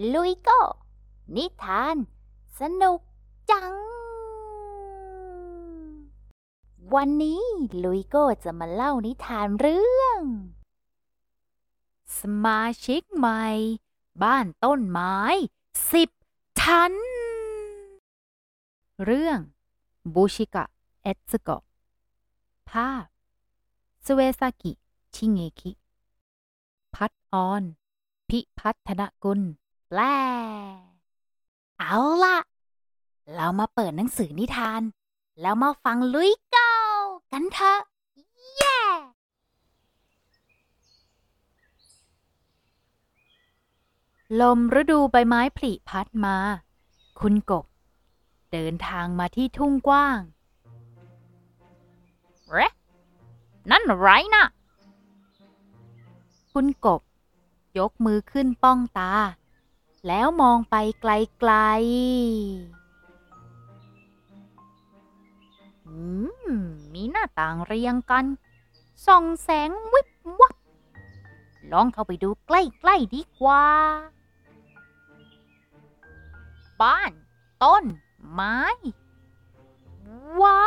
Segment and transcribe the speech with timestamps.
[0.00, 0.50] ลุยโก
[1.36, 1.96] นิทาน
[2.60, 3.00] สนุก
[3.50, 3.74] จัง
[6.94, 7.42] วันนี้
[7.84, 10.20] ลุยโก้จะมาเล่านิทานเรื่อง
[12.18, 13.44] สมาชิกใหม่
[14.22, 15.16] บ้านต้นไม้
[15.92, 16.10] สิบ
[16.60, 16.94] ชั้น
[19.04, 19.38] เรื่อง
[20.14, 20.64] บูชิกะ
[21.02, 21.50] เอตโก
[22.70, 23.04] ภาพ
[24.06, 24.72] สเวซากิ
[25.14, 25.72] ชิเงคิ
[26.94, 27.62] พัดออน
[28.28, 29.42] พิพัฒนกุล
[29.94, 30.00] แล
[31.78, 32.38] เอาล่ะ
[33.34, 34.82] เรามาเปิดหนังสือนิทาน
[35.40, 36.76] แล้วมาฟังลุยเก้า
[37.32, 37.80] กันเถอะ
[38.56, 38.78] เย้
[44.40, 46.36] ลมฤดูใบไม้ผลิพัดมา
[47.20, 47.64] คุณกบ
[48.52, 50.18] เดินทางมาที่ทุ่งกว้าง
[52.50, 52.58] เร
[53.70, 54.44] นั่นไรนะ
[56.52, 57.00] คุณกบ
[57.78, 59.12] ยกมือขึ้นป้องตา
[60.08, 62.82] แล้วมองไปไกลๆ
[65.86, 65.96] อื
[66.48, 66.50] ม
[66.94, 68.24] มีหน้าต่างเรียงกัน
[69.06, 70.08] ส่องแสงวิบ
[70.40, 70.54] วับ
[71.72, 72.52] ลองเข้าไปดูใก
[72.88, 73.64] ล้ๆดีกว่า
[76.80, 77.12] บ้าน
[77.62, 77.84] ต้น
[78.30, 78.60] ไม้
[80.40, 80.66] ว้า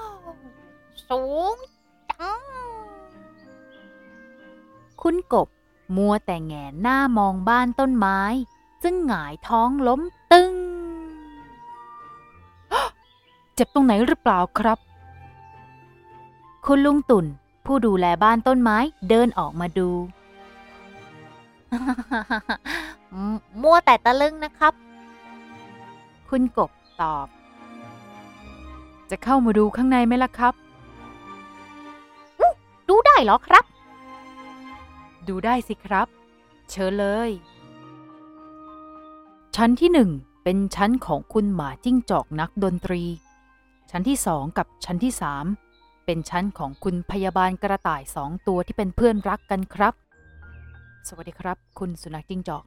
[0.00, 0.18] ว
[1.08, 1.56] สูง
[2.10, 2.40] จัง
[5.02, 5.48] คุณกบ
[5.96, 8.20] มัวแต่แงนหน้ามองบ้านต้นไม้
[8.82, 10.00] จึงหงายท้องล้ม
[10.32, 10.52] ตึง
[13.54, 14.78] เจ็บตรงไหนหรือเปล่าครับ
[16.66, 17.26] คุณลุงตุ่น
[17.66, 19.90] ผู้ดูแลบ้านต้นไม้เดินออกมาดู
[23.62, 24.74] มัวแต่ตะลึงนะครับ
[26.28, 26.70] คุณกบ
[27.02, 27.26] ตอบ
[29.10, 30.54] จะเข้ามาดูข้างในไหมล่ะครับ
[32.88, 33.64] ดูได้เหรอครับ
[35.28, 36.06] ดูได้สิครับ
[36.70, 37.30] เชิญเลย
[39.56, 40.10] ชั้นที่หนึ่ง
[40.44, 43.02] เป็นชั้นของคุณหมาจิ้งจอกนักดนตรี
[43.90, 45.46] ชั้นที่สองกับชั้นที่สาม
[46.04, 49.94] เป็นชั้นของคุณพยาบาลกระต่ายสองตัวที่เป็นเพื่อนรักกันครับ
[51.08, 52.64] สวัสดีครับ คุณสุนัขจิ้งจอก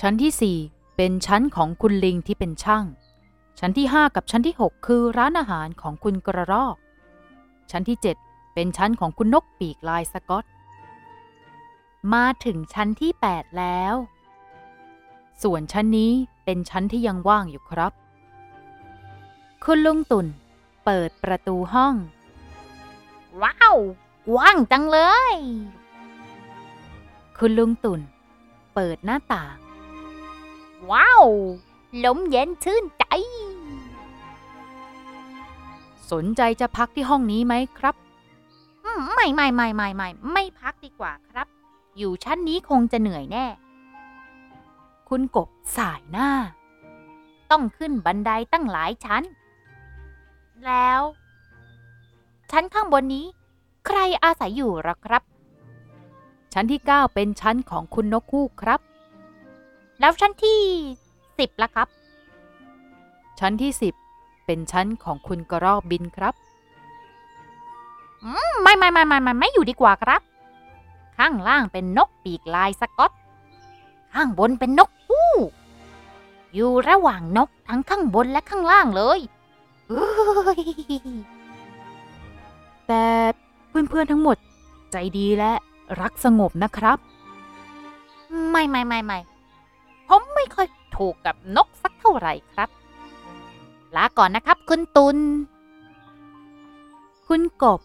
[0.00, 0.56] ชั้นที่สี่
[0.96, 2.84] เป็นชั้นของคุณลิงที่เป็นช่าง
[3.58, 6.76] ชั้นที่ห้ากับชั้นที่หกคือร้านอาหารของคุณกระรอก
[7.70, 8.16] ชั้นที่เจ็ด
[8.54, 10.44] เป็นชั้นของคุณนกปีกลายสกอต
[12.14, 13.94] มาถึงชั้นที่ 8 แล้ว
[15.42, 16.12] ส่วนชั้นนี้
[16.44, 17.92] เป็นชั้นที่ยังว่างอยู่ครับ
[19.64, 20.26] คุณลุงตุ่น
[20.84, 21.94] เปิดประตูห้อง
[23.42, 23.76] ว้าว
[24.36, 24.98] ว่างจังเล
[25.32, 25.34] ย
[27.38, 28.00] คุณลุงตุ่น
[28.74, 29.56] เปิดหน้าต่าง
[30.90, 31.24] ว้าว
[32.04, 33.04] ลมเย็นชื่นใจ
[36.10, 37.94] สนใจจะพักที่ห้องนี้ไหมครับ
[39.14, 41.46] ไม่ไม่ไม่ไม่ไม่ไม่พักดีกว่าครับ
[41.98, 43.46] อยู่ชั้นนี้คงจะเหนื่อยแน่
[45.08, 46.30] คุณกบสายหน้า
[47.50, 49.22] ต้องขึ้นบันไดตั้งหลายชั้น
[50.66, 51.00] แล้ว
[52.50, 53.26] ชั้นข้างบนนี้
[53.86, 55.22] ใครอาศัยอยู่หรอครับ
[56.52, 58.80] ชั้นที่9เป็นชั้นของคุณนกฮูกครับ
[60.00, 60.60] แล้วชั้นที่
[61.38, 61.88] สิบล่ะครับ
[63.38, 63.72] ชั้นที่
[64.08, 66.34] 10เป็นชั้นของคุณกระรอกบินครับ
[68.62, 70.20] ไม่ไม่ไม่ไม่ไม่ไม่อยู่ดีกว่าครับ
[71.18, 73.12] ข้างล่างเป็นนกปีกลายสกอต
[74.14, 75.50] ข้างบนเป็นนกฮูก
[76.54, 79.20] อยู่ระหว่างนกทั้งข้างบนและข้างล่างเลย
[79.88, 80.62] เฮ้ย
[82.88, 83.04] แต่
[83.68, 84.36] เพื่อนๆทั้งหมด
[84.92, 85.52] ใจดีและ
[86.00, 86.98] รักสงบนะครับ
[88.50, 89.18] ไม่ไม่ไม่ไม่
[90.08, 90.66] ผมไม่ค่อย
[90.96, 92.68] ถูกกับนกสักเท่าไหร่ครับ
[93.96, 95.16] ลาก่อนนะครับ คุณตุล
[97.28, 97.80] คุณกบ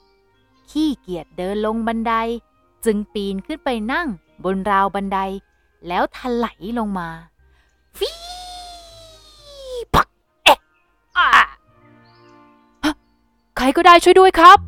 [0.71, 2.13] ขี้เกียจเดินลงบันได
[2.85, 4.07] จึงปีนขึ้นไปนั่ง
[4.43, 5.19] บนราวบันได
[5.87, 7.09] แล้วถลายลงมา
[7.97, 8.09] ฟี
[9.93, 10.07] ปัก
[10.43, 10.59] เอ๊ะ
[11.17, 11.29] อ่า
[13.57, 14.59] ใครก็ได้ช่วยด้วยครับ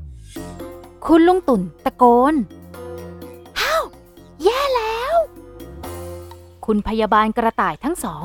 [1.05, 2.33] คุณลุงตุ่นตะโกน
[3.59, 3.83] ฮ้าว
[4.43, 5.15] แย่แล้ว
[6.65, 8.23] คุณพยาบาลกระต่ายทั้งสอง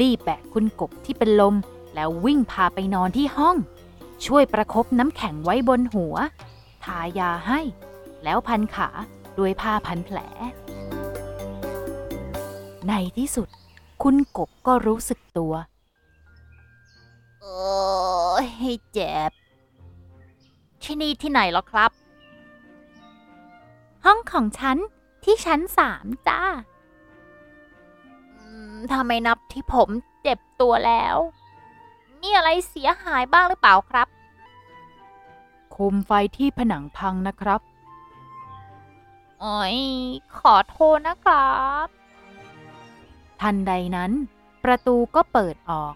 [0.00, 1.54] รีบแบกคุณกบที่เป็นลม
[1.94, 3.56] แล้ววิ่งพาไปนอนที่ห้อง
[4.26, 6.14] ช่วยประคบน้ำแข็งไว้บนหัว
[6.86, 7.60] ทายาให้
[8.24, 8.88] แล้วพันขา
[9.38, 10.18] ด้วยผ้าพันแผล
[12.88, 13.48] ในที่สุด
[14.02, 15.54] คุณกบก็รู้สึกตัว
[17.40, 17.60] โอ้
[18.44, 19.30] ยเจ็บ
[20.82, 21.90] ที่นี่ที่ไหนหรอครับ
[24.04, 24.76] ห้องของฉัน
[25.24, 26.40] ที่ชั้นสามจ้า
[28.90, 29.88] ถ้าไม่นับที่ผม
[30.22, 31.16] เจ็บตัวแล้ว
[32.20, 34.08] มีอะไรเสียหายบ้างหรือเปล่าครับ
[35.76, 37.60] คมไฟที่ผนังพังนะครับ
[39.40, 39.76] โอ้ย
[40.38, 41.86] ขอโทษนะครับ
[43.40, 44.12] ทันใดนั้น
[44.64, 45.94] ประตูก็เปิดออก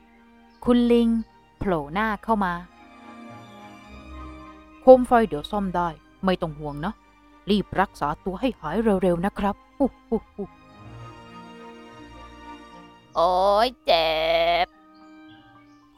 [0.65, 1.09] คุณลิง
[1.59, 2.55] โผล่หน้าเข้ามา
[4.81, 5.89] โคมไฟเดี๋ยวซ่อมได้
[6.25, 6.93] ไม่ต้องห่วงนะ
[7.51, 10.49] รีบรักษาตัวให้หายเร็วๆนะครับอุ๊อุ๊อุ๊
[13.15, 13.33] โอ้
[13.67, 14.11] ยเจ็
[14.65, 14.67] บ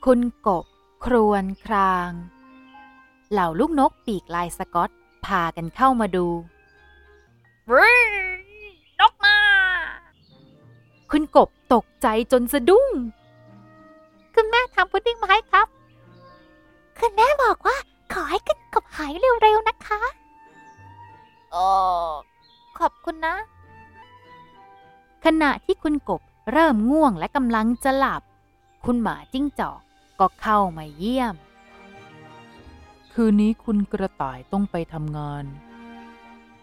[0.05, 0.65] คุณกบ
[1.05, 2.11] ครวญคราง
[3.33, 4.91] เหล่าลูกนกปีกลายสกอต
[5.25, 6.27] พากันเข้ามาดู
[7.75, 7.95] รี
[9.01, 9.37] นกมา
[11.11, 12.89] คุณกบตกใจจนสะดุ้ง
[14.35, 15.67] คุณแม่ทำพุดดิ้งมาให้ครับ
[16.99, 17.77] คุณแม่บอกว่า
[18.13, 19.13] ขอให้คุณกบหาย
[19.43, 20.01] เร็วๆนะคะ
[21.53, 21.67] โอ้
[22.79, 23.35] ขอบคุณนะ
[25.25, 26.21] ขณะที่คุณกบ
[26.53, 28.23] เริ่มง่วงและกำลังจะหลับ
[28.85, 29.81] คุณหมาจิ้งจอก
[30.21, 31.35] ก็เข้ามาเยี่ยม
[33.13, 35.45] คืนนี้คุณกระต่ายต้องไปทำงาน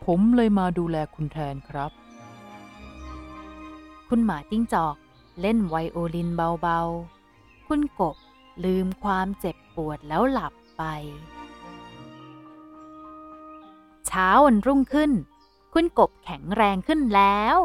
[0.05, 1.91] ผมเลยมาดูแลคุณแทนครับ
[4.09, 4.95] คุณหมาจิ้งจอก
[5.41, 8.15] เล่นไวโอลินเบาๆ คุณกบ
[8.63, 10.83] ลืมความเจ็บปวดแล้วหลับไป
[14.07, 15.11] เช้าวันรุ่งขึ้น
[15.73, 17.57] คุณกบแข็งแรงขึ้นแล้ว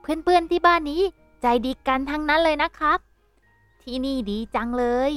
[0.00, 1.02] เพื่อนๆที่บ้านนี้
[1.42, 2.98] ใจดีกันทั้งนั้นเลยนะครับ
[3.82, 5.12] ที่นี่ดีจังเลย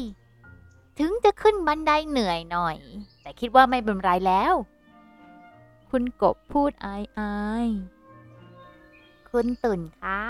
[1.00, 2.78] ถึงจะขึ้นบันไดเหนื่อยหน่อย
[3.22, 4.54] แต่คิดว่าไม่เป็นไรแล้ว
[5.90, 7.36] คุณกบพูดอายอา
[7.66, 7.68] ย
[9.30, 10.22] คุณตุ่นคะ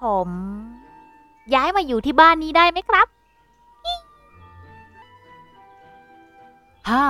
[0.00, 0.30] ผม
[1.54, 3.06] ย้ายมาอยู่ที่บ้านนี้ได้ไหมครับ
[6.88, 7.04] ฮ่า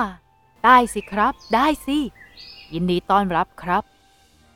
[0.64, 1.98] ได้สิครับ ได้สิ
[2.72, 3.82] ยินดีต้อนรับครับ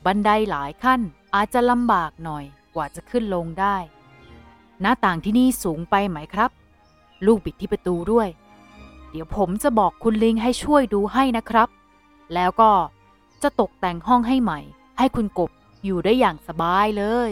[0.05, 1.01] บันไดหลายขั้น
[1.35, 3.77] อาจจะลำบากหน่อยกว่าจะขึ้นลงได้
[4.81, 6.51] หน้าต่างที่นี่สูงไปไหมครับ
[7.25, 8.27] ลูกบิดที่ประตูด้วย
[9.09, 11.69] เดี๋ยวผมจะบอกคุณลิงให้ช่วยดูให้นะครับ
[12.33, 12.71] แล้วก็
[13.43, 14.59] จะตกแต่งห้องให้ใหม่
[14.97, 15.51] ให้คุณกบ
[15.83, 17.31] อยู่ได้อย่างสบายเลย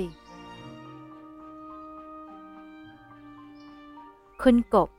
[4.42, 4.89] คุณกบ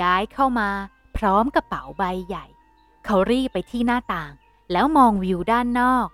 [0.00, 0.68] ย้ายเข้ามา
[1.16, 2.44] พร้อมกระเป๋าใบใหญ่
[3.04, 4.32] เขารีบไปที่หน้าต่าง
[4.72, 6.08] แล้วมองวิวด้านนอก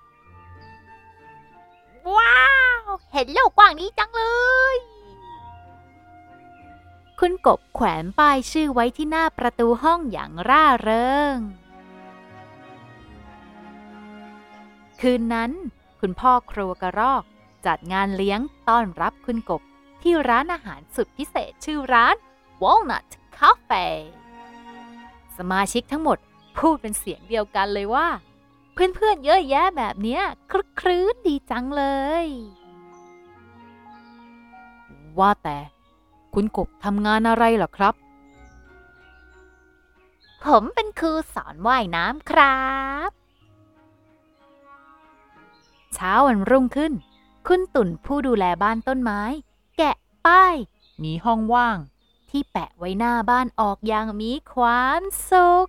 [2.16, 2.46] ว้า
[2.80, 2.82] ว
[3.12, 4.24] เห็นโลกกว้างนี้จังเล
[4.74, 4.76] ย
[7.24, 11.36] คุณกบแขวนป้ายชื่อไว้ที่หน้าประตูห้องอย่างร่าเริง
[15.00, 15.50] คืนนั้น
[16.00, 17.22] คุณพ่อครัวกระรอก
[17.66, 19.62] จัดงานเลี้ยงต้อนรับคุณกบ
[20.02, 22.16] ที่ร้านอาหารสุดพิเศษชื่อร้าน
[22.62, 23.86] Walnut Cafe
[25.36, 26.18] สมาชิกทั้งหมด
[26.56, 28.08] พูดเป็นเสียงเดียวกันเลยว่า
[28.72, 31.84] เพื่อนๆเยอะแยะแบบเนี้ยคลึกครื้นดีจังเล
[32.24, 32.26] ย
[35.20, 35.58] ว่าแต่
[36.34, 37.94] คุณกบทำงานอะไรเหรอครับ
[40.44, 42.62] ผมเป็นครูสอนว่ายน้ำครั
[43.08, 43.10] บ
[45.94, 46.92] เช้าวันรุ่งขึ้น
[47.46, 49.22] คุณตุ่นผู้ดูแลบ้านต้นไม้
[49.78, 49.96] แกะ
[50.26, 50.54] ป้าย
[51.02, 51.78] มีห้องว่าง
[52.30, 55.66] ที่แปะไว้หน้าบ้านออกอย่างมีความสุข